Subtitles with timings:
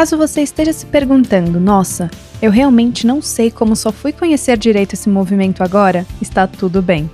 [0.00, 2.10] Caso você esteja se perguntando, nossa,
[2.40, 7.10] eu realmente não sei como só fui conhecer direito esse movimento agora, está tudo bem.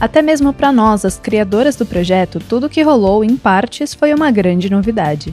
[0.00, 4.12] Até mesmo para nós, as criadoras do projeto, tudo o que rolou, em partes, foi
[4.12, 5.32] uma grande novidade.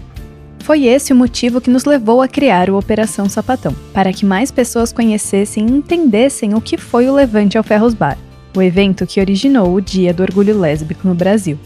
[0.59, 4.51] Foi esse o motivo que nos levou a criar o Operação Sapatão, para que mais
[4.51, 8.15] pessoas conhecessem e entendessem o que foi o Levante ao Ferros Bar,
[8.55, 11.57] o evento que originou o Dia do Orgulho Lésbico no Brasil.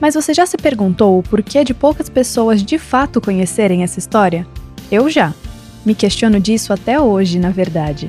[0.00, 4.46] Mas você já se perguntou o porquê de poucas pessoas de fato conhecerem essa história?
[4.90, 5.32] Eu já.
[5.84, 8.08] Me questiono disso até hoje, na verdade.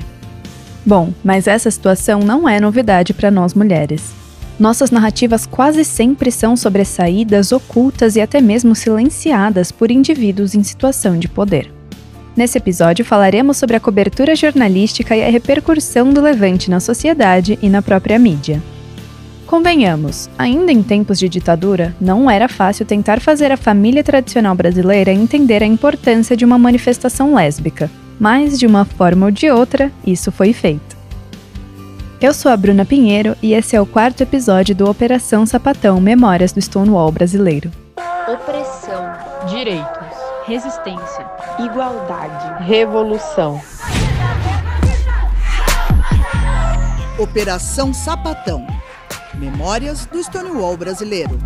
[0.84, 4.14] Bom, mas essa situação não é novidade para nós mulheres.
[4.58, 11.18] Nossas narrativas quase sempre são sobressaídas, ocultas e até mesmo silenciadas por indivíduos em situação
[11.18, 11.70] de poder.
[12.34, 17.68] Nesse episódio falaremos sobre a cobertura jornalística e a repercussão do levante na sociedade e
[17.68, 18.62] na própria mídia.
[19.56, 25.10] Convenhamos, ainda em tempos de ditadura, não era fácil tentar fazer a família tradicional brasileira
[25.10, 27.90] entender a importância de uma manifestação lésbica,
[28.20, 30.94] mas de uma forma ou de outra, isso foi feito.
[32.20, 36.52] Eu sou a Bruna Pinheiro e esse é o quarto episódio do Operação Sapatão Memórias
[36.52, 37.72] do Stonewall Brasileiro.
[38.28, 39.10] Opressão,
[39.48, 41.26] direitos, resistência,
[41.60, 43.58] igualdade, revolução.
[47.18, 48.75] Operação Sapatão
[49.38, 51.38] Memórias do Stonewall Brasileiro.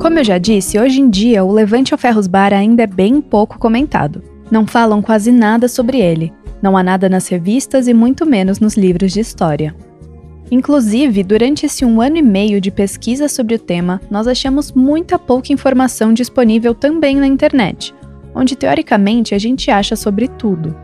[0.00, 3.20] Como eu já disse, hoje em dia o Levante ao Ferros Bar ainda é bem
[3.20, 4.22] pouco comentado.
[4.50, 6.32] Não falam quase nada sobre ele.
[6.62, 9.74] Não há nada nas revistas e muito menos nos livros de história.
[10.50, 15.18] Inclusive, durante esse um ano e meio de pesquisa sobre o tema, nós achamos muita
[15.18, 17.94] pouca informação disponível também na internet,
[18.34, 20.83] onde teoricamente a gente acha sobre tudo.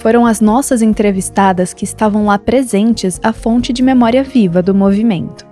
[0.00, 5.46] Foram as nossas entrevistadas que estavam lá presentes a fonte de memória viva do movimento.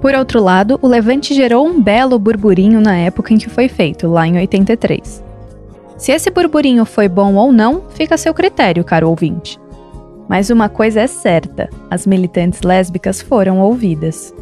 [0.00, 4.08] Por outro lado, o levante gerou um belo burburinho na época em que foi feito,
[4.08, 5.24] lá em 83.
[5.96, 9.58] Se esse burburinho foi bom ou não, fica a seu critério, caro ouvinte.
[10.28, 14.34] Mas uma coisa é certa: as militantes lésbicas foram ouvidas.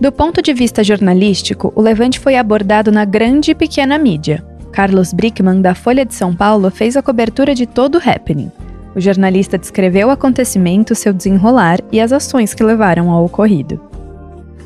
[0.00, 4.44] Do ponto de vista jornalístico, o levante foi abordado na grande e pequena mídia.
[4.74, 8.50] Carlos Brickman, da Folha de São Paulo, fez a cobertura de todo o happening.
[8.92, 13.80] O jornalista descreveu o acontecimento, seu desenrolar e as ações que levaram ao ocorrido.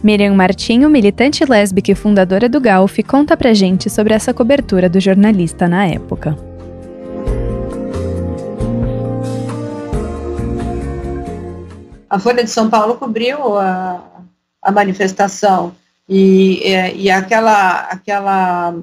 [0.03, 4.99] Miriam Martinho, militante lésbica e fundadora do GALF, conta pra gente sobre essa cobertura do
[4.99, 6.35] jornalista na época.
[12.09, 14.03] A Folha de São Paulo cobriu a,
[14.63, 15.75] a manifestação
[16.09, 18.75] e, e, e, aquela, aquela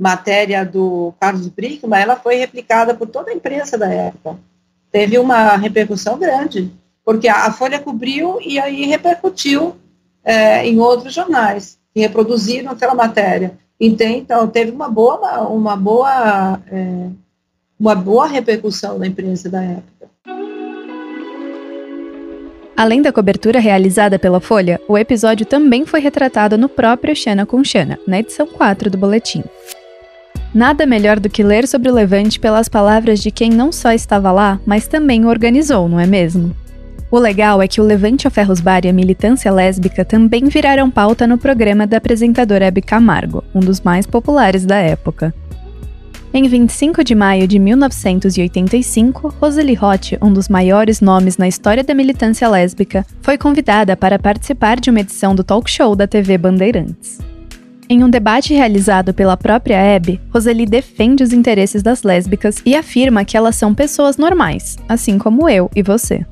[0.00, 4.38] matéria do Carlos Brickman, ela foi replicada por toda a imprensa da época.
[4.90, 6.72] Teve uma repercussão grande,
[7.04, 9.76] porque a, Folha cobriu e aí repercutiu
[10.24, 13.58] é, em outros jornais que reproduziram aquela matéria.
[13.78, 17.08] Então, teve uma boa, uma boa, é,
[17.78, 20.08] uma boa repercussão na imprensa da época.
[22.74, 27.62] Além da cobertura realizada pela Folha, o episódio também foi retratado no próprio Xana com
[27.62, 29.44] Xana, na edição 4 do boletim.
[30.52, 34.32] Nada melhor do que ler sobre o Levante pelas palavras de quem não só estava
[34.32, 36.54] lá, mas também o organizou, não é mesmo?
[37.08, 40.90] O legal é que o Levante a Ferros Bar e a militância lésbica também viraram
[40.90, 45.32] pauta no programa da apresentadora Hebe Camargo, um dos mais populares da época.
[46.32, 51.94] Em 25 de maio de 1985, Rosalie Roth, um dos maiores nomes na história da
[51.94, 57.29] militância lésbica, foi convidada para participar de uma edição do talk show da TV Bandeirantes.
[57.92, 63.24] Em um debate realizado pela própria Hebe, Rosalie defende os interesses das lésbicas e afirma
[63.24, 66.24] que elas são pessoas normais, assim como eu e você.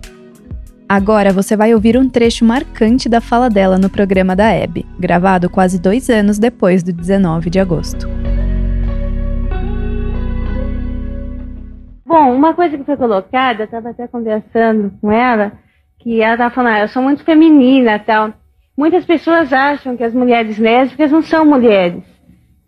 [0.89, 5.51] Agora você vai ouvir um trecho marcante da fala dela no programa da Hebe, gravado
[5.51, 8.09] quase dois anos depois do 19 de agosto.
[12.07, 15.55] Bom, uma coisa que foi colocada, eu estava até conversando com ela,
[15.99, 18.33] que ela estava falando, ah, eu sou muito feminina tal.
[18.79, 22.01] Muitas pessoas acham que as mulheres lésbicas não são mulheres.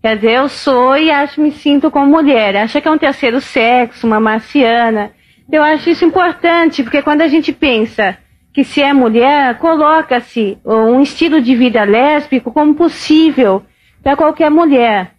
[0.03, 2.57] Quer dizer, eu sou e acho me sinto como mulher.
[2.57, 5.12] Acha que é um terceiro sexo, uma marciana.
[5.53, 8.19] Eu acho isso importante, porque quando a gente pensa
[8.53, 13.62] que se é mulher, coloca-se um estilo de vida lésbico como possível
[14.03, 15.12] para qualquer mulher.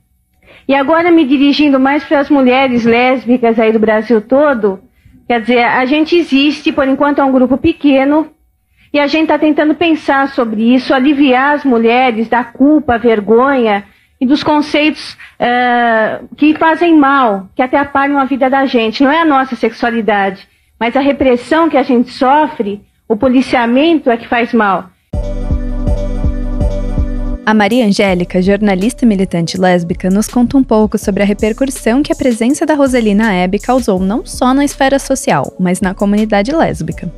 [0.68, 4.82] E agora me dirigindo mais para as mulheres lésbicas aí do Brasil todo,
[5.26, 8.30] quer dizer, a gente existe, por enquanto é um grupo pequeno,
[8.94, 13.86] e a gente está tentando pensar sobre isso, aliviar as mulheres da culpa, vergonha
[14.20, 19.02] e dos conceitos uh, que fazem mal, que atrapalham a vida da gente.
[19.02, 20.48] Não é a nossa sexualidade,
[20.80, 24.90] mas a repressão que a gente sofre, o policiamento é que faz mal.
[27.44, 32.16] A Maria Angélica, jornalista militante lésbica, nos conta um pouco sobre a repercussão que a
[32.16, 37.12] presença da Roseli na Hebe causou não só na esfera social, mas na comunidade lésbica.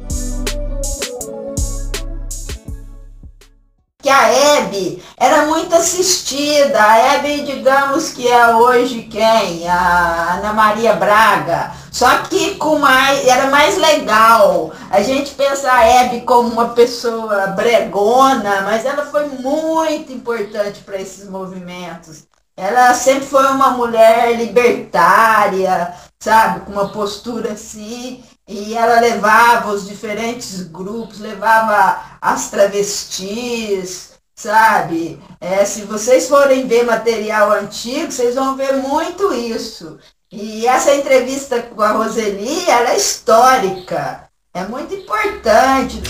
[4.03, 6.83] Que a Hebe era muito assistida.
[6.83, 9.65] A Hebe, digamos que é hoje quem?
[9.65, 11.71] A Ana Maria Braga.
[11.89, 14.73] Só que com mais, era mais legal.
[14.91, 20.99] A gente pensa a Hebe como uma pessoa bregona, mas ela foi muito importante para
[20.99, 22.23] esses movimentos.
[22.57, 29.87] Ela sempre foi uma mulher libertária, sabe, com uma postura assim, e ela levava os
[29.87, 35.19] diferentes grupos, levava as travestis, sabe?
[35.39, 39.97] É, se vocês forem ver material antigo, vocês vão ver muito isso.
[40.31, 46.01] E essa entrevista com a Roseli, ela é histórica, é muito importante.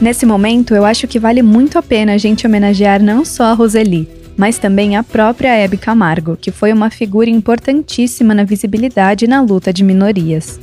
[0.00, 3.52] Nesse momento, eu acho que vale muito a pena a gente homenagear não só a
[3.52, 9.28] Roseli, mas também a própria Hebe Camargo, que foi uma figura importantíssima na visibilidade e
[9.28, 10.58] na luta de minorias.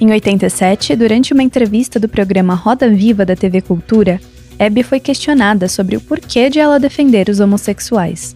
[0.00, 4.18] Em 87, durante uma entrevista do programa Roda Viva da TV Cultura,
[4.58, 8.34] Hebe foi questionada sobre o porquê de ela defender os homossexuais.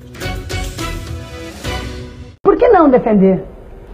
[2.42, 3.42] Por que não defender?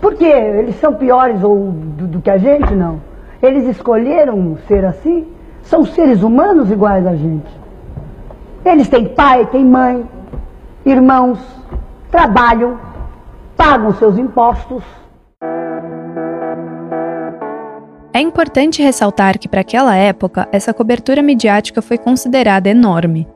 [0.00, 2.74] Porque eles são piores ou do, do que a gente?
[2.74, 3.00] Não.
[3.40, 5.24] Eles escolheram ser assim?
[5.62, 7.62] São seres humanos iguais a gente.
[8.64, 10.04] Eles têm pai, têm mãe,
[10.84, 11.38] irmãos,
[12.10, 12.78] trabalham,
[13.56, 14.82] pagam seus impostos.
[18.14, 23.26] É importante ressaltar que, para aquela época, essa cobertura midiática foi considerada enorme.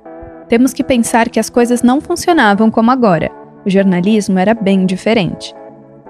[0.49, 3.31] Temos que pensar que as coisas não funcionavam como agora.
[3.65, 5.55] O jornalismo era bem diferente.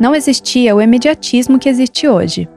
[0.00, 2.48] Não existia o imediatismo que existe hoje.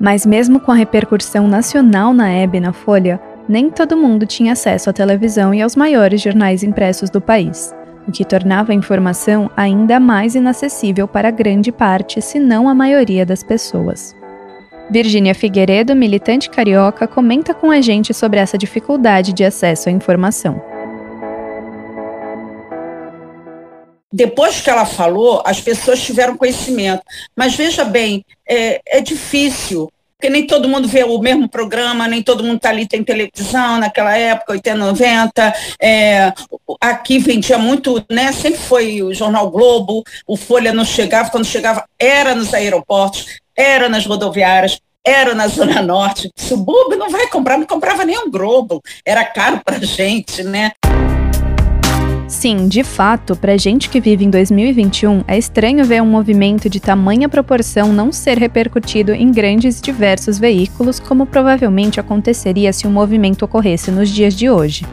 [0.00, 4.52] Mas, mesmo com a repercussão nacional na Hebe e na Folha, nem todo mundo tinha
[4.52, 7.74] acesso à televisão e aos maiores jornais impressos do país
[8.06, 13.24] o que tornava a informação ainda mais inacessível para grande parte, se não a maioria
[13.24, 14.14] das pessoas.
[14.90, 20.60] Virgínia Figueiredo, militante carioca, comenta com a gente sobre essa dificuldade de acesso à informação.
[24.12, 27.02] Depois que ela falou, as pessoas tiveram conhecimento.
[27.34, 29.90] Mas veja bem, é, é difícil
[30.22, 33.78] porque nem todo mundo vê o mesmo programa, nem todo mundo está ali, tem televisão
[33.78, 35.54] naquela época, 80, 90.
[35.80, 36.32] É,
[36.80, 38.30] aqui vendia muito, né?
[38.30, 43.88] Sempre foi o Jornal Globo, o Folha não chegava, quando chegava era nos aeroportos, era
[43.88, 46.30] nas rodoviárias, era na Zona Norte.
[46.36, 50.70] Subúrbio não vai comprar, não comprava nem um Globo, era caro para gente, né?
[52.32, 56.80] Sim, de fato, pra gente que vive em 2021, é estranho ver um movimento de
[56.80, 62.90] tamanha proporção não ser repercutido em grandes e diversos veículos, como provavelmente aconteceria se um
[62.90, 64.86] movimento ocorresse nos dias de hoje.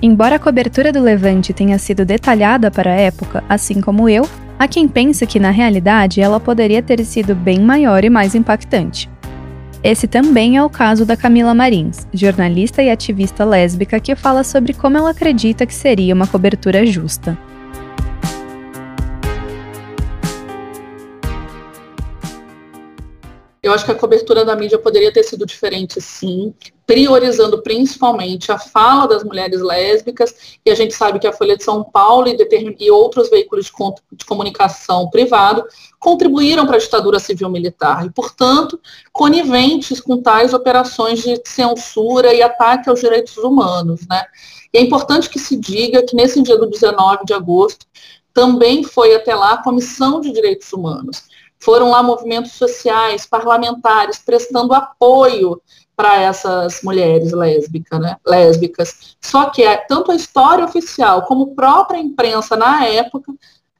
[0.00, 4.26] Embora a cobertura do levante tenha sido detalhada para a época, assim como eu,
[4.58, 9.11] há quem pense que na realidade ela poderia ter sido bem maior e mais impactante.
[9.84, 14.72] Esse também é o caso da Camila Marins, jornalista e ativista lésbica que fala sobre
[14.72, 17.36] como ela acredita que seria uma cobertura justa.
[23.72, 26.52] Eu acho que a cobertura da mídia poderia ter sido diferente, sim,
[26.86, 31.64] priorizando principalmente a fala das mulheres lésbicas, e a gente sabe que a Folha de
[31.64, 32.36] São Paulo e,
[32.78, 33.72] e outros veículos de,
[34.12, 35.64] de comunicação privado
[35.98, 38.78] contribuíram para a ditadura civil-militar, e, portanto,
[39.10, 44.06] coniventes com tais operações de censura e ataque aos direitos humanos.
[44.06, 44.22] Né?
[44.74, 47.86] E é importante que se diga que nesse dia do 19 de agosto,
[48.34, 51.22] também foi até lá a Comissão de Direitos Humanos,
[51.62, 55.62] foram lá movimentos sociais, parlamentares, prestando apoio
[55.94, 58.16] para essas mulheres lésbicas, né?
[58.26, 59.16] lésbicas.
[59.20, 63.32] Só que é, tanto a história oficial como a própria imprensa na época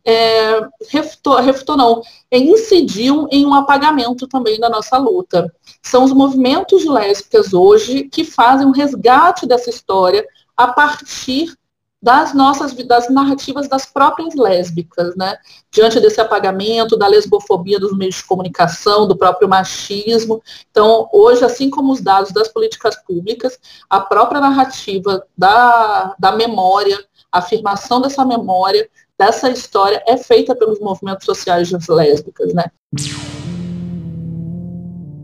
[0.05, 5.53] é, refutou, refutou não, incidiam em um apagamento também da nossa luta.
[5.83, 10.25] São os movimentos lésbicas hoje que fazem um resgate dessa história
[10.57, 11.53] a partir
[12.03, 15.37] das nossas das narrativas das próprias lésbicas, né?
[15.71, 20.43] Diante desse apagamento, da lesbofobia dos meios de comunicação, do próprio machismo.
[20.71, 26.99] Então, hoje, assim como os dados das políticas públicas, a própria narrativa da, da memória,
[27.31, 32.65] a afirmação dessa memória, dessa história, é feita pelos movimentos sociais das lésbicas, né?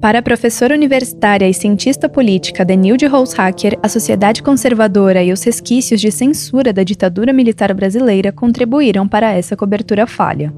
[0.00, 6.00] Para a professora universitária e cientista política Denilde Roushacker, a sociedade conservadora e os resquícios
[6.00, 10.55] de censura da ditadura militar brasileira contribuíram para essa cobertura falha.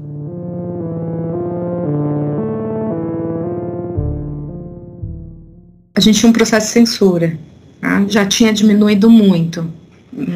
[5.95, 7.35] A gente tinha um processo de censura.
[7.81, 8.05] Tá?
[8.07, 9.80] Já tinha diminuído muito.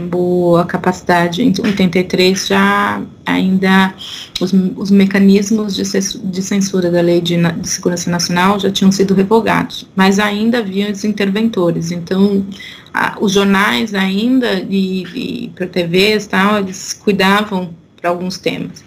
[0.09, 3.93] Boa capacidade, em 83 já ainda
[4.39, 9.13] os, os mecanismos de, de, censura da Lei de, de, Segurança Nacional já tinham sido
[9.13, 11.91] revogados, mas ainda havia os interventores.
[11.91, 12.45] Então,
[12.93, 18.81] a, os jornais ainda e, e por TVs tal, eles cuidavam para alguns temas.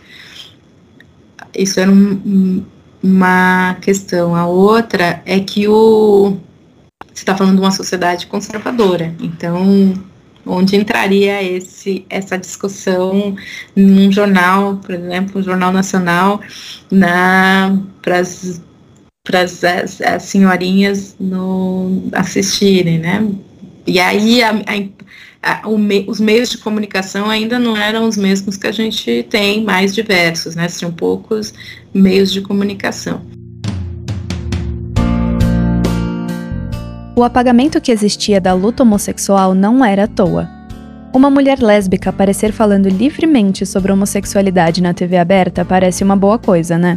[1.54, 2.64] Isso era um,
[3.02, 4.34] uma questão.
[4.34, 6.38] A outra é que o
[7.12, 9.92] você está falando de uma sociedade conservadora, então
[10.48, 13.36] onde entraria esse, essa discussão
[13.76, 16.40] num jornal, por exemplo, um jornal nacional,
[16.88, 18.20] para
[19.40, 19.62] as,
[20.02, 23.28] as senhorinhas no, assistirem, né?
[23.86, 24.52] E aí a,
[25.42, 29.26] a, a, me, os meios de comunicação ainda não eram os mesmos que a gente
[29.30, 30.66] tem, mais diversos, né?
[30.68, 31.52] Tinham poucos
[31.92, 33.37] meios de comunicação.
[37.18, 40.48] O apagamento que existia da luta homossexual não era à toa.
[41.12, 46.78] Uma mulher lésbica aparecer falando livremente sobre homossexualidade na TV aberta parece uma boa coisa,
[46.78, 46.96] né?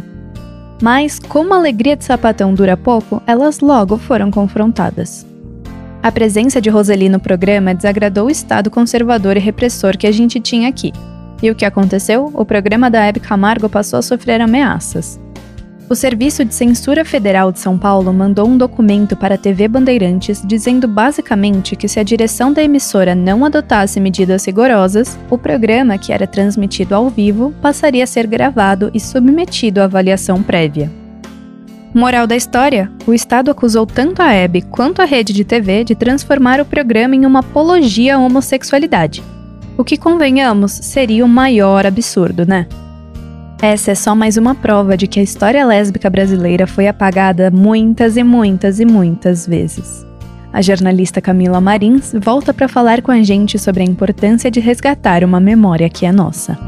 [0.80, 5.26] Mas, como a alegria de sapatão dura pouco, elas logo foram confrontadas.
[6.00, 10.38] A presença de Roseli no programa desagradou o estado conservador e repressor que a gente
[10.38, 10.92] tinha aqui.
[11.42, 12.30] E o que aconteceu?
[12.32, 15.20] O programa da Hebe Camargo passou a sofrer ameaças.
[15.88, 20.42] O Serviço de Censura Federal de São Paulo mandou um documento para a TV Bandeirantes
[20.44, 26.12] dizendo basicamente que se a direção da emissora não adotasse medidas rigorosas, o programa, que
[26.12, 30.90] era transmitido ao vivo, passaria a ser gravado e submetido à avaliação prévia.
[31.94, 35.94] Moral da história: o Estado acusou tanto a Hebe quanto a rede de TV de
[35.94, 39.22] transformar o programa em uma apologia à homossexualidade.
[39.76, 42.66] O que, convenhamos, seria o maior absurdo, né?
[43.62, 48.16] Essa é só mais uma prova de que a história lésbica brasileira foi apagada muitas
[48.16, 50.04] e muitas e muitas vezes.
[50.52, 55.22] A jornalista Camila Marins volta para falar com a gente sobre a importância de resgatar
[55.22, 56.58] uma memória que é nossa.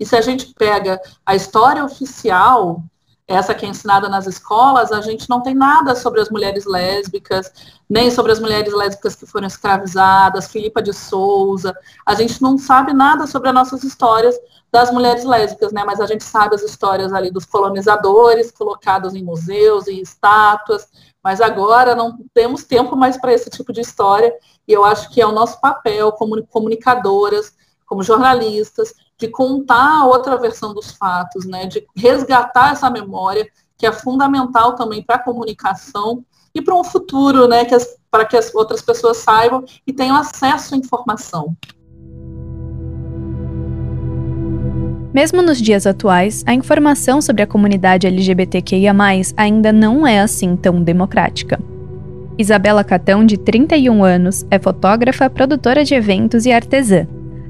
[0.00, 2.82] E se a gente pega a história oficial
[3.28, 7.50] essa que é ensinada nas escolas, a gente não tem nada sobre as mulheres lésbicas,
[7.90, 11.76] nem sobre as mulheres lésbicas que foram escravizadas, Filipa de Souza.
[12.04, 14.38] A gente não sabe nada sobre as nossas histórias
[14.70, 15.82] das mulheres lésbicas, né?
[15.84, 20.86] Mas a gente sabe as histórias ali dos colonizadores, colocados em museus e estátuas.
[21.22, 24.32] Mas agora não temos tempo mais para esse tipo de história,
[24.68, 27.54] e eu acho que é o nosso papel como comunicadoras,
[27.86, 33.92] como jornalistas, de contar outra versão dos fatos, né, de resgatar essa memória, que é
[33.92, 37.66] fundamental também para a comunicação e para um futuro, né,
[38.10, 41.56] para que as outras pessoas saibam e tenham acesso à informação.
[45.12, 48.94] Mesmo nos dias atuais, a informação sobre a comunidade LGBTQIA,
[49.34, 51.58] ainda não é assim tão democrática.
[52.38, 57.06] Isabela Catão, de 31 anos, é fotógrafa, produtora de eventos e artesã.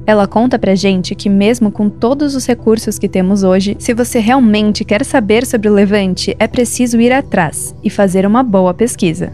[0.07, 4.21] Ela conta pra gente que, mesmo com todos os recursos que temos hoje, se você
[4.21, 9.33] realmente quer saber sobre o Levante, é preciso ir atrás e fazer uma boa pesquisa.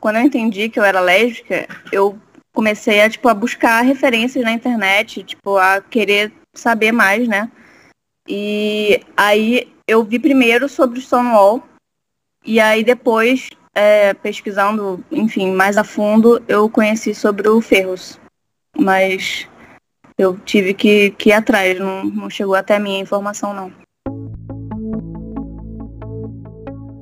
[0.00, 2.18] Quando eu entendi que eu era lésbica, eu
[2.54, 7.50] comecei a, tipo, a buscar referências na internet, tipo, a querer saber mais, né?
[8.26, 11.62] E aí eu vi primeiro sobre o Stonewall,
[12.42, 18.18] e aí depois é, pesquisando, enfim, mais a fundo, eu conheci sobre o Ferros.
[18.76, 19.46] Mas
[20.18, 23.70] eu tive que, que ir atrás, não, não chegou até a minha informação, não.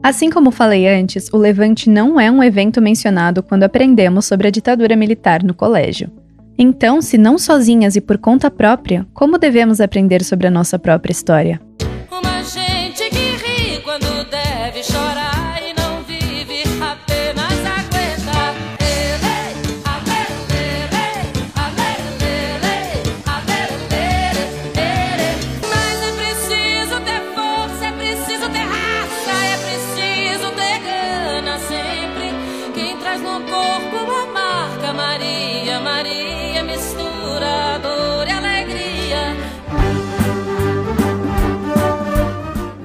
[0.02, 4.50] Assim como falei antes, o Levante não é um evento mencionado quando aprendemos sobre a
[4.50, 6.12] ditadura militar no colégio.
[6.59, 11.12] Então, se não sozinhas e por conta própria, como devemos aprender sobre a nossa própria
[11.12, 11.59] história?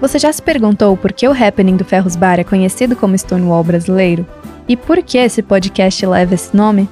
[0.01, 3.63] Você já se perguntou por que o happening do Ferros Bar é conhecido como Stonewall
[3.63, 4.25] brasileiro?
[4.67, 6.89] E por que esse podcast leva esse nome?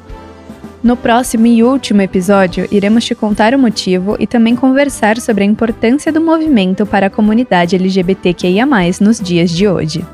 [0.84, 5.48] No próximo e último episódio, iremos te contar o motivo e também conversar sobre a
[5.48, 8.68] importância do movimento para a comunidade LGBTQIA,
[9.02, 10.06] nos dias de hoje.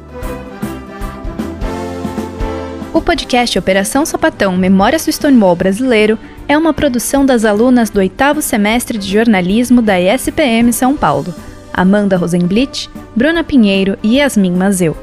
[2.93, 8.41] O podcast Operação Sapatão Memórias do Stonewall Brasileiro é uma produção das alunas do oitavo
[8.41, 11.35] semestre de jornalismo da ESPM São Paulo
[11.75, 14.95] Amanda Rosenblit, Bruna Pinheiro e Yasmin Mazeu.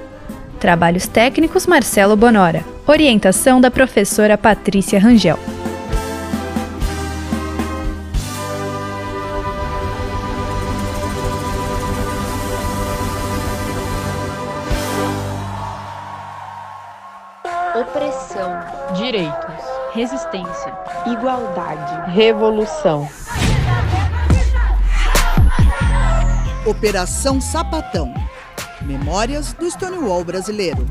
[0.59, 2.65] Trabalhos técnicos Marcelo Bonora.
[2.87, 5.39] Orientação da professora Patrícia Rangel.
[17.75, 18.51] Opressão.
[18.95, 19.33] Direitos.
[19.93, 20.73] Resistência.
[21.07, 22.11] Igualdade.
[22.13, 23.09] Revolução.
[26.65, 28.15] Operação Sapatão.
[28.83, 30.87] Memórias do Stonewall brasileiro.